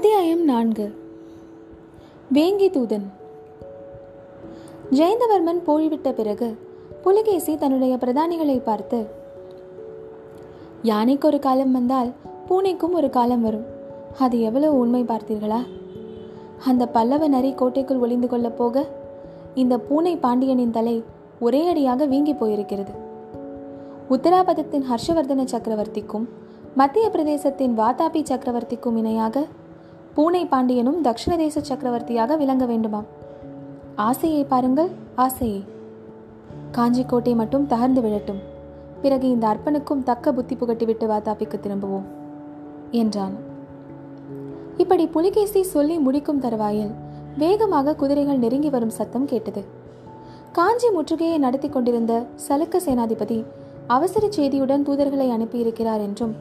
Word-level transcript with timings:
அத்தியாயம் 0.00 0.44
நான்கு. 0.44 0.94
வேங்கி 2.32 2.70
தூதன். 2.70 3.04
ஜெயந்தவர்மன் 4.90 5.62
போய்விட்ட 5.64 6.12
பிறகு 6.12 6.58
புலிகேசி 7.02 7.56
தன்னுடைய 7.56 7.96
பிரதானிகளை 7.96 8.62
பார்த்து 8.62 9.06
யானைக்கு 10.82 11.28
ஒரு 11.28 11.38
காலம் 11.38 11.72
வந்தால் 11.72 12.12
பூனைக்கும் 12.48 12.92
ஒரு 12.92 13.10
காலம் 13.10 13.40
வரும். 13.40 13.64
அது 14.18 14.40
எவ்வளவு 14.40 14.78
உண்மை 14.78 15.04
பார்த்தீர்களா? 15.04 15.66
அந்த 16.64 16.86
பல்லவ 16.86 17.28
நரி 17.28 17.54
கோட்டைக்குள் 17.54 17.98
ஒளிந்து 17.98 18.28
கொள்ளப் 18.28 18.56
போக 18.56 18.86
இந்த 19.54 19.78
பூனை 19.78 20.16
பாண்டியனின் 20.16 20.70
தலை 20.70 21.04
ஒரே 21.40 21.68
அடியாக 21.68 22.06
வீங்கி 22.06 22.32
போயிருக்கிறது. 22.32 22.94
உத்தராபதத்தின் 24.10 24.84
ஹர்ஷவர்தன 24.90 25.44
சக்கரவர்த்திக்கும் 25.44 26.24
மத்திய 26.74 27.10
பிரதேசத்தின் 27.12 27.78
வாதாபி 27.78 28.22
சக்கரவர்த்திக்கும் 28.22 28.96
இணையாக 28.96 29.46
பூனை 30.14 30.46
பாண்டியனும் 30.46 31.02
தக்ஷிண 31.04 31.36
தேச 31.36 31.60
சக்கரவர்த்தியாக 31.60 32.36
விளங்க 32.36 32.64
வேண்டுமாம். 32.64 33.04
ஆசையை 33.94 34.44
பாருங்கள் 34.44 34.90
ஆசையை. 35.14 35.64
காஞ்சி 36.72 37.04
கோட்டை 37.04 37.34
மட்டும் 37.34 37.66
தகர்ந்து 37.68 38.00
விழட்டும். 38.00 38.40
பிறகு 39.02 39.28
இந்த 39.28 39.46
அர்ப்பனுக்கும் 39.46 40.02
தக்க 40.02 40.32
புத்தி 40.32 40.54
புகட்டிவிட்டு 40.54 41.06
வாத்தாப்பிக்கு 41.06 41.60
திரும்புவோம் 41.62 42.08
என்றான். 42.90 43.34
இப்படி 44.76 45.06
புலிகேசி 45.06 45.62
சொல்லி 45.62 45.98
முடிக்கும் 45.98 46.40
தருவாயில் 46.40 46.90
வேகமாக 47.38 47.94
குதிரைகள் 47.94 48.38
நெருங்கி 48.38 48.70
வரும் 48.70 48.90
சத்தம் 48.90 49.24
கேட்டது. 49.24 49.64
காஞ்சி 50.52 50.88
முற்றுகையை 50.88 51.38
நடத்தி 51.38 51.68
கொண்டிருந்த 51.68 52.22
சலுக்க 52.48 52.76
சேனாதிபதி 52.86 53.44
அவசர 53.86 54.26
செய்தியுடன் 54.26 54.86
தூதர்களை 54.86 55.30
அனுப்பியிருக்கிறார் 55.30 56.00
என்றும் 56.00 56.34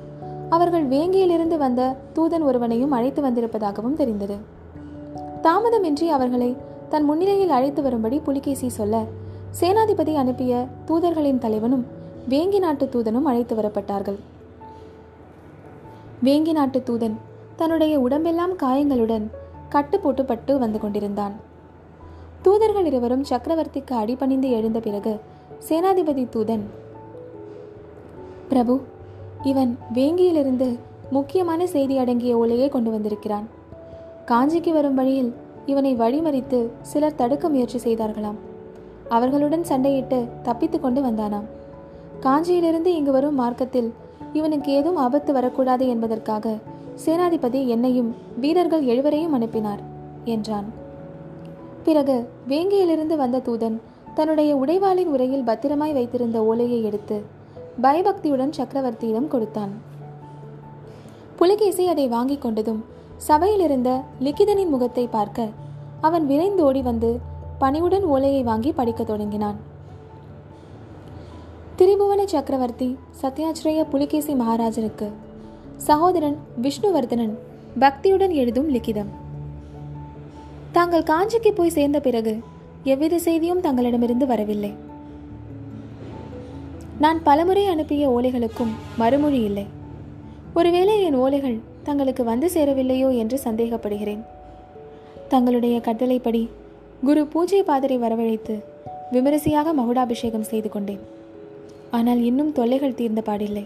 அவர்கள் 0.50 0.88
வேங்கியிலிருந்து 0.88 1.58
வந்த 1.58 1.95
தூதன் 2.16 2.42
ஒருவனையும் 2.42 2.92
அழைத்து 2.92 3.22
வந்திருப்பதாகவும் 3.22 3.94
தெரிந்தது. 3.94 4.36
தாமதமின்றி 5.44 6.08
அவர்களை 6.08 6.58
தன் 6.89 7.03
முன்னிலையில் 7.03 7.50
அழைத்து 7.50 7.81
வரும்படி 7.81 8.19
புலிகேசி 8.19 8.70
சொல்ல 8.70 9.03
சேனாதிபதி 9.59 10.16
அனுப்பிய 10.16 10.66
தூதர்களின் 10.88 11.38
தலைவனும் 11.38 11.86
வேங்கி 12.30 12.59
நாட்டு 12.59 12.86
தூதனும் 12.86 13.25
அழைத்து 13.25 13.55
வரப்பட்டார்கள். 13.55 14.20
வேங்கி 16.23 16.52
நாட்டு 16.52 16.83
தூதன் 16.86 17.14
தன்னுடைய 17.55 18.00
உடம்பெல்லாம் 18.00 18.55
காயங்களுடன் 18.55 19.31
கட்டு 19.70 19.97
போட்டுப்பட்டு 19.97 20.58
வந்து 20.58 20.80
கொண்டிருந்தான். 20.80 21.33
தூதர்கள் 22.42 22.86
இருவரும் 22.86 23.25
சக்கரவர்த்திக்கு 23.30 23.94
அடிபணிந்து 23.94 24.50
எழுந்த 24.50 24.80
பிறகு 24.80 25.20
சேனாதிபதி 25.70 26.27
தூதன் 26.36 26.61
பிரபு 28.50 28.81
இவன் 29.43 29.77
வேங்கியிலிருந்து 29.93 30.79
முக்கியமான 31.11 31.67
செய்தி 31.67 31.97
அடங்கிய 31.97 32.37
ஓலையை 32.37 32.69
கொண்டு 32.69 32.91
வந்திருக்கிறான். 32.91 33.47
காஞ்சிக்கு 34.25 34.71
வரும் 34.71 34.95
வழியில் 34.95 35.33
இவனை 35.65 35.95
வழிமறித்து 35.95 36.67
சிலர் 36.81 37.15
தடுக்க 37.15 37.49
முயற்சி 37.49 37.79
செய்தார்களாம். 37.79 38.35
அவர்களுடன் 39.09 39.61
சண்டையிட்டு 39.61 40.27
தப்பித்து 40.41 40.79
கொண்டு 40.79 41.01
வந்தானாம். 41.01 41.43
காஞ்சியிலிருந்து 42.21 42.85
இங்கு 42.85 43.11
வரும் 43.11 43.35
மார்க்கத்தில் 43.35 43.93
இவனுக்கு 44.33 44.71
ஏதும் 44.71 44.95
ஆபத்து 44.95 45.33
வரக்கூடாது 45.33 45.87
என்பதற்காக 45.87 46.55
சேனாதிபதி 47.05 47.65
என்னையும் 47.65 48.15
வீரர்கள் 48.39 48.85
எழுவரையும் 48.85 49.31
அனுப்பினார் 49.31 49.79
என்றான். 50.25 50.65
பிறகு 51.83 52.29
வேங்கியிலிருந்து 52.47 53.15
வந்த 53.15 53.37
தூதன் 53.37 53.79
தன்னுடைய 54.13 54.55
உடைவாளின் 54.55 55.05
உரையில் 55.05 55.43
பத்திரமாய் 55.43 55.93
வைத்திருந்த 55.93 56.43
ஓலையை 56.43 56.83
எடுத்து 56.83 57.37
பயபக்தியுடன் 57.81 58.53
சக்கரவர்த்தியிடம் 58.57 59.27
கொடுத்தான். 59.27 59.81
புலிகேசி 61.35 61.87
அதை 61.87 62.07
வாங்கிக் 62.07 62.45
கொண்டதும் 62.45 62.81
சபையில் 63.17 63.59
இருந்த 63.59 64.03
லிக்கிதனின் 64.19 64.69
முகத்தை 64.69 65.07
பார்க்க 65.07 65.47
அவன் 66.02 66.27
விரைந்து 66.27 66.63
ஓடி 66.63 66.81
வந்து 66.81 67.19
பணிவுடன் 67.59 68.03
ஓலையை 68.03 68.43
வாங்கி 68.43 68.71
படிக்கத் 68.71 69.08
தொடங்கினான். 69.08 69.58
திரிபுவன 71.77 72.25
சக்கரவர்த்தி 72.25 72.97
சத்யாச்சிரய 73.21 73.83
புலிகேசி 73.83 74.33
மகாராஜனுக்கு 74.33 75.11
சகோதரன் 75.77 76.37
விஷ்ணுவர்தனன் 76.61 77.37
பக்தியுடன் 77.79 78.31
எழுதும் 78.31 78.69
லிக்கிதம் 78.73 79.11
தாங்கள் 80.71 81.03
காஞ்சிக்கு 81.03 81.52
போய் 81.52 81.69
சேர்ந்த 81.69 81.99
பிறகு 81.99 82.39
எவ்வித 82.83 83.19
செய்தியும் 83.19 83.61
தங்களிடமிருந்து 83.61 84.25
வரவில்லை. 84.25 84.87
நான் 87.04 87.23
பலமுறை 87.23 87.65
அனுப்பிய 87.65 88.10
ஓலைகளுக்கும் 88.10 88.71
மறுமொழி 88.98 89.43
இல்லை. 89.43 89.65
ஒருவேளை 90.54 91.02
என் 91.02 91.15
ஓலைகள் 91.15 91.60
தங்களுக்கு 91.83 92.23
வந்து 92.23 92.49
சேரவில்லையோ 92.54 93.17
என்று 93.17 93.39
சந்தேகப்படுகிறேன். 93.43 94.20
தங்களுடைய 95.27 95.82
கட்டளைப்படி 95.82 96.49
குரு 97.04 97.26
பூஜை 97.26 97.64
பாதரை 97.64 97.98
வரவழைத்து 97.99 98.64
விமரிசையாக 99.11 99.73
மகுடாபிஷேகம் 99.73 100.43
செய்து 100.43 100.70
கொண்டேன். 100.70 100.99
ஆனால் 101.92 102.21
இன்னும் 102.23 102.52
தொல்லைகள் 102.52 102.95
தீர்ந்த 102.95 103.21
பாடில்லை. 103.26 103.65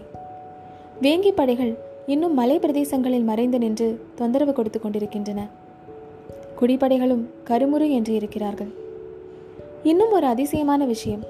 வேங்கி 1.02 1.30
படைகள் 1.30 1.74
இன்னும் 2.06 2.34
மலை 2.34 2.58
பிரதேசங்களில் 2.58 3.24
மறைந்து 3.24 3.58
நின்று 3.58 4.00
தொந்தரவு 4.14 4.52
கொடுத்து 4.52 4.80
கொண்டிருக்கின்றன. 4.80 5.46
குடிப்படைகளும் 6.60 7.24
கருமுறு 7.48 7.90
என்று 7.90 8.14
இருக்கிறார்கள். 8.14 8.72
இன்னும் 9.82 10.12
ஒரு 10.12 10.26
அதிசயமான 10.26 10.84
விஷயம். 10.84 11.24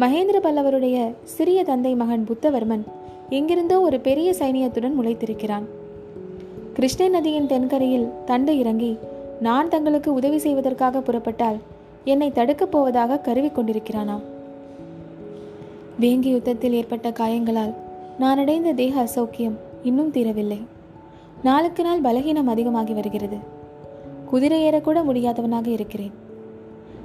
மகேந்திர 0.00 0.36
பல்லவருடைய 0.42 1.14
சிறிய 1.24 1.64
தந்தை 1.64 1.94
மகன் 1.94 2.26
புத்தவர்மன் 2.28 2.82
எங்கிருந்தோ 3.28 3.80
ஒரு 3.80 4.00
பெரிய 4.00 4.34
சைனியத்துடன் 4.38 4.92
முளைத்திருக்கிறான். 5.02 5.62
கிருஷ்ண 6.74 7.08
நதியின் 7.08 7.46
தென்கரையில் 7.46 8.08
தண்டு 8.24 8.58
இறங்கி 8.58 8.98
நான் 9.40 9.68
தங்களுக்கு 9.68 10.12
உதவி 10.12 10.38
செய்வதற்காக 10.38 11.00
புறப்பட்டால் 11.00 11.56
என்னை 12.04 12.32
தடுக்கப் 12.32 12.70
போவதாக 12.70 13.18
கருவி 13.18 13.48
கொண்டிருக்கிறானாம் 13.48 14.22
வேங்கி 16.00 16.30
யுத்தத்தில் 16.30 16.72
ஏற்பட்ட 16.72 17.10
காயங்களால் 17.10 17.74
நான் 18.18 18.38
அடைந்த 18.38 18.72
தேக 18.72 19.08
அசௌக்கியம் 19.08 19.58
இன்னும் 19.82 20.12
தீரவில்லை. 20.12 20.60
நாளுக்கு 21.42 21.82
நாள் 21.82 22.00
பலகீனம் 22.00 22.46
அதிகமாகி 22.46 22.92
வருகிறது. 22.92 23.36
குதிரை 24.26 24.62
ஏறக்கூட 24.62 25.02
முடியாதவனாக 25.02 25.66
இருக்கிறேன். 25.66 26.12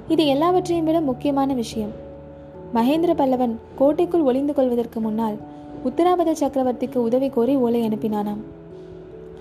இது 0.08 0.26
எல்லாவற்றையும் 0.26 0.86
விட 0.86 1.00
முக்கியமான 1.00 1.54
விஷயம். 1.54 2.03
மகேந்திர 2.74 3.12
பல்லவன் 3.16 3.54
கோட்டைக்குள் 3.76 4.20
ஒளிந்து 4.20 4.54
கொள்வதற்கு 4.54 5.00
முன்னால் 5.00 5.36
உத்தராபத 5.84 6.34
சக்கரவர்த்திக்கு 6.40 6.96
உதவி 6.96 7.28
கோரி 7.28 7.56
ஓலை 7.56 7.88
அனுப்பினானாம். 7.88 8.42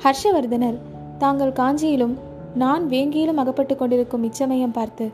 ஹர்ஷவர்தனர் 0.04 0.78
தாங்கள் 1.18 1.52
காஞ்சியிலும் 1.52 2.14
நான் 2.56 2.90
வேங்கியிலும் 2.90 3.40
அகப்பட்டுக் 3.44 3.80
கொண்டிருக்கும் 3.80 4.24
இச்சமயம் 4.24 4.72
பார்த்து 4.72 5.12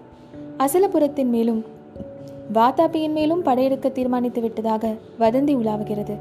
அசலபுரத்தின் 0.58 1.30
மேலும் 1.30 1.66
வாதாபியின் 2.54 3.12
மேலும் 3.12 3.44
படையெடுக்க 3.44 3.90
தீர்மானித்து 3.90 4.42
விட்டதாக 4.42 4.94
வதந்தி 5.20 5.54
உலாவுகிறது. 5.56 6.16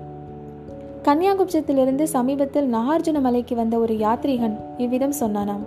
கன்னியாகுப்சத்திலிருந்து 1.02 2.02
சமீபத்தில் 2.02 2.74
நாகார்ஜுன 2.74 3.20
மலைக்கு 3.20 3.54
வந்த 3.54 3.78
ஒரு 3.78 3.94
யாத்ரீகன் 3.94 4.56
இவ்விதம் 4.78 5.14
சொன்னானாம். 5.20 5.64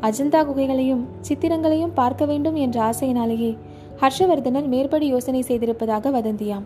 அஜந்தா 0.00 0.40
குகைகளையும் 0.46 1.04
சித்திரங்களையும் 1.20 1.94
பார்க்க 1.94 2.24
வேண்டும் 2.24 2.54
என்ற 2.54 2.76
ஆசையினாலேயே 2.82 3.56
ஹர்ஷவர்தனன் 4.00 4.66
மேற்படி 4.66 5.06
யோசனை 5.06 5.44
செய்திருப்பதாக 5.48 6.10
வதந்தியாம். 6.10 6.62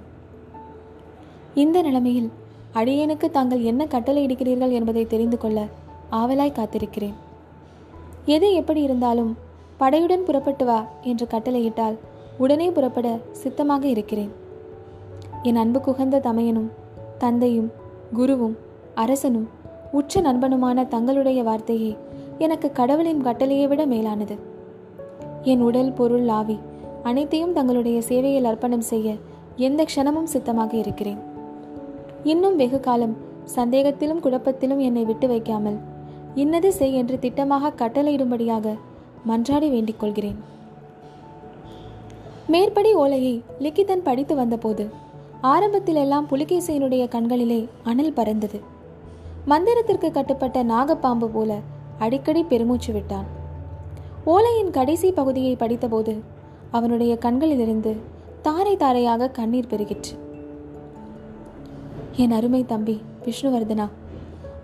இந்த 1.54 1.82
நிலைமையில் 1.82 2.30
அடியேனுக்கு 2.74 3.30
தாங்கள் 3.30 3.62
என்ன 3.62 3.86
கட்டளை 3.86 4.26
இடுகிறீர்கள் 4.26 4.70
என்பதை 4.70 5.06
தெரிந்து 5.06 5.38
கொள்ள 5.38 5.66
ஆவலாய் 6.12 6.56
காத்திருக்கிறேன். 6.58 7.16
எது 8.24 8.52
எப்படி 8.52 8.82
இருந்தாலும் 8.82 9.36
படையுடன் 9.80 10.24
புறப்பட்டு 10.24 10.64
வா 10.64 10.86
என்று 11.02 11.26
கட்டளையிட்டால் 11.30 11.96
உடனே 12.38 12.70
புறப்பட 12.70 13.18
சித்தமாக 13.32 13.86
இருக்கிறேன். 13.86 14.32
என் 15.42 15.56
அன்பு 15.56 15.80
குகந்த 15.86 16.20
தமையனும் 16.20 16.70
தந்தையும் 17.18 17.72
குருவும் 18.16 18.56
அரசனும் 18.94 19.48
உற்ற 19.92 20.20
நண்பனுமான 20.20 20.88
தங்களுடைய 20.88 21.42
வார்த்தையே 21.42 21.96
எனக்கு 22.38 22.72
கடவுளின் 22.72 23.22
கட்டளையை 23.22 23.66
விட 23.66 23.86
மேலானது. 23.86 24.36
என் 25.42 25.60
உடல் 25.60 25.92
பொருள் 25.92 26.28
ஆவி 26.28 26.58
அனைத்தையும் 27.08 27.54
தங்களுடைய 27.56 27.98
சேவையில் 28.08 28.48
அர்ப்பணம் 28.50 28.86
செய்ய 28.90 29.08
எந்த 29.66 29.80
க்ஷணமும் 29.90 30.30
சித்தமாக 30.32 30.72
இருக்கிறேன். 30.82 31.20
இன்னும் 32.32 32.56
வெகு 32.60 32.80
காலம் 32.80 33.14
சந்தேகத்திலும் 33.56 34.22
குழப்பத்திலும் 34.24 34.80
என்னை 34.88 35.04
விட்டு 35.04 35.26
வைக்காமல் 35.28 35.78
இன்னது 36.42 36.70
செய் 36.78 36.96
என்று 37.00 37.16
திட்டமாக 37.24 37.72
கட்டளையிடும்படியாக 37.80 38.74
மன்றாடி 39.28 39.68
வேண்டிக் 39.74 40.00
கொள்கிறேன். 40.00 40.38
மேற்படி 42.52 42.90
ஓலையை 43.02 43.34
லிக்கிதன் 43.64 44.06
படித்து 44.08 44.34
வந்தபோது 44.34 44.84
ஆரம்பத்திலெல்லாம் 45.52 46.28
புலிகேசையினுடைய 46.30 47.02
கண்களிலே 47.14 47.60
அனல் 47.90 48.16
பறந்தது. 48.18 48.58
மந்திரத்திற்கு 49.52 50.08
கட்டுப்பட்ட 50.10 50.58
நாகப்பாம்பு 50.72 51.28
போல 51.34 51.52
அடிக்கடி 51.98 52.42
பெருமூச்சு 52.52 52.90
விட்டான். 52.92 53.28
ஓலையின் 54.34 54.74
கடைசி 54.78 55.10
பகுதியை 55.18 55.54
படித்தபோது 55.60 56.14
அவனுடைய 56.70 57.16
கண்களிலிருந்து 57.16 57.96
தாரை 58.42 58.76
தாரையாக 58.76 59.28
கண்ணீர் 59.28 59.70
பெருகிற்று. 59.70 60.14
என் 62.16 62.30
அருமை 62.30 62.66
தம்பி 62.66 63.00
விஷ்ணுவர்தனா 63.24 63.86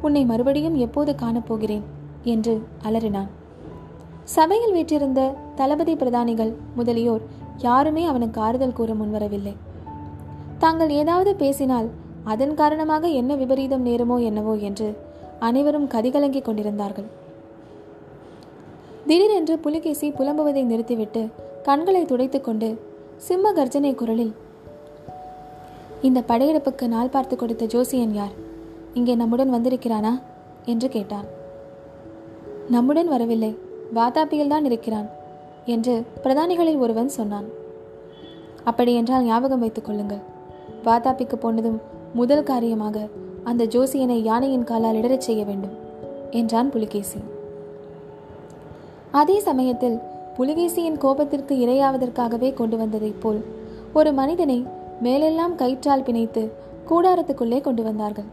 உன்னை 0.00 0.24
மறுபடியும் 0.24 0.76
எப்போது 0.76 1.14
காணப்போகிறேன் 1.22 1.84
என்று 2.24 2.54
அலறினான். 2.82 3.30
சபையில் 4.24 4.72
வீற்றிருந்த 4.72 5.34
தளபதி 5.54 5.94
பிரதானிகள் 5.94 6.52
முதலியோர் 6.74 7.24
யாருமே 7.58 8.04
அவனுக்கு 8.04 8.40
ஆறுதல் 8.40 8.72
கூற 8.72 8.92
முன்வரவில்லை. 8.94 9.54
தாங்கள் 10.58 10.90
ஏதாவது 10.90 11.36
பேசினால் 11.36 11.88
அதன் 12.24 12.54
காரணமாக 12.54 13.08
என்ன 13.08 13.34
விபரீதம் 13.34 13.86
நேருமோ 13.86 14.16
என்னவோ 14.22 14.54
என்று 14.68 14.88
அனைவரும் 15.38 15.88
கதிகலங்கிக் 15.88 16.44
கொண்டிருந்தார்கள். 16.44 17.08
திடீரென்று 19.06 19.58
புலிகேசி 19.58 20.08
புலம்புவதை 20.10 20.62
நிறுத்திவிட்டு 20.64 21.22
கண்களை 21.66 22.00
துடைத்துக்கொண்டு 22.05 22.78
சிம்ம 23.16 23.52
கர்ஜனை 23.52 23.94
குரலில் 23.94 24.32
இந்த 26.02 26.22
படையெடுப்புக்கு 26.28 26.87
நாள் 26.88 27.08
பார்த்து 27.08 27.37
கொடுத்த 27.37 27.64
ஜோசியன் 27.64 28.12
யார்? 28.12 28.34
இங்கே 28.94 29.14
நம்முடன் 29.14 29.52
வந்திருக்கிறானா? 29.55 30.12
என்று 30.64 30.88
கேட்டான். 30.88 31.25
நம்முடன் 32.70 33.08
வரவில்லை. 33.08 33.56
வாதாபியில் 33.94 34.46
தான் 34.46 34.64
இருக்கிறான் 34.64 35.08
என்று 35.64 35.94
பிரதானிகளில் 36.25 36.78
ஒருவன் 36.78 37.08
சொன்னான். 37.08 37.49
அப்படியென்றால் 38.64 39.25
ஞாபகம் 39.25 39.58
வைத்துக் 39.58 39.84
கொள்ளுங்கள். 39.84 40.22
வாதாபிக்கு 40.84 41.37
போனதும் 41.37 41.81
முதல் 42.12 42.43
காரியமாக 42.43 43.08
அந்த 43.44 43.64
ஜோசியனை 43.64 44.19
யானையின் 44.22 44.64
காலால் 44.64 44.94
இடரச் 44.94 45.28
செய்ய 45.28 45.44
வேண்டும் 45.44 45.76
என்றான் 46.31 46.70
புலிகேசி. 46.70 47.19
அதே 49.12 49.38
சமயத்தில் 49.38 49.96
புலிகேசியின் 50.38 50.98
கோபத்திற்கு 50.98 51.52
இரையாவதற்காகவே 51.64 52.54
கொண்டு 52.54 52.76
வந்ததைப் 52.76 53.20
போல் 53.20 53.44
ஒரு 53.92 54.12
மனிதனை 54.12 54.66
மேலெல்லாம் 55.00 55.56
கயிற்றால் 55.56 56.02
பிணைத்து 56.02 56.50
கூடாரத்துக்குள்ளே 56.88 57.60
கொண்டு 57.60 57.82
வந்தார்கள். 57.82 58.25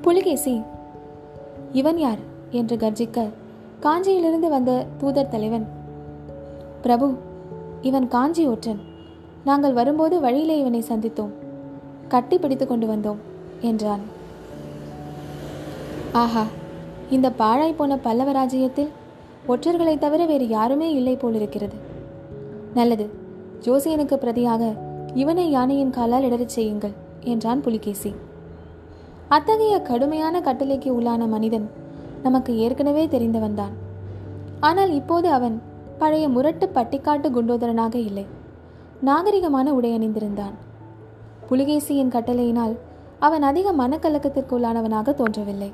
புலிகேசி 0.00 0.62
இவன் 1.72 1.98
யார்? 1.98 2.18
என்று 2.50 2.76
கர்ஜிக்க 2.76 3.28
காஞ்சியிலிருந்து 3.82 4.48
வந்த 4.48 4.86
தூதர் 4.98 5.28
தலைவன் 5.28 5.66
பிரபு 6.82 7.14
இவன் 7.82 8.08
காஞ்சி 8.08 8.46
ஒற்றன். 8.46 8.80
நாங்கள் 9.44 9.72
வரும்போது 9.72 10.20
வழியிலே 10.20 10.58
இவனை 10.58 10.84
சந்தித்தோம். 10.88 11.30
கட்டி 12.08 12.38
பிடித்து 12.38 12.66
கொண்டு 12.66 12.86
வந்தோம் 12.86 13.16
என்றான். 13.60 14.00
ஆஹா 16.12 16.44
இந்த 17.10 17.30
பாழாய் 17.30 17.72
போன 17.72 17.96
பல்லவ 17.96 18.32
ராஜ்யத்தில் 18.32 18.88
ஒற்றர்களைத் 19.46 20.00
தவிர 20.00 20.26
வேறு 20.26 20.48
யாருமே 20.48 20.92
இல்லை 20.92 21.16
போலிருக்கிறது. 21.16 21.74
நல்லது 22.74 23.10
ஜோசியனுக்கு 23.60 24.16
பிரதியாக 24.16 24.76
இவனை 25.14 25.50
யானையின் 25.50 25.90
காலால் 25.90 26.22
இடரச் 26.22 26.48
செய்யுங்கள் 26.48 26.90
என்றான் 27.20 27.60
புலிகேசி. 27.60 28.14
அத்தகைய 29.28 29.82
கடுமையான 29.82 30.40
கட்டளைக்கு 30.40 30.92
உள்ளான 30.92 31.28
மனிதன் 31.28 31.70
நமக்கு 32.22 32.56
ஏற்கனவே 32.56 33.06
தெரிந்தவன்தான் 33.06 33.72
ஆனால் 34.60 34.92
இப்போது 34.92 35.30
அவன் 35.30 35.62
பழைய 35.98 36.28
முரட்டு 36.28 36.70
பட்டிக்காட்டு 36.74 37.30
குண்டோதரனாக 37.30 37.94
இல்லை. 37.94 38.26
நாகரிகமான 39.06 39.66
உடை 39.66 39.98
அணிந்திருந்தான். 39.98 40.54
புலிகேசியின் 41.50 42.08
கட்டளையினால் 42.08 42.76
அவன் 43.18 43.42
அதிக 43.42 43.72
மனக்கலக்கத்திற்குள்ளானவனாக 43.72 45.14
தோன்றவில்லை. 45.14 45.72